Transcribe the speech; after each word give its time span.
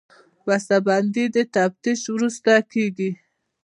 بسته 0.47 0.75
بندي 0.87 1.25
د 1.35 1.37
تفتیش 1.55 2.01
وروسته 2.15 2.51
کېږي. 2.71 3.11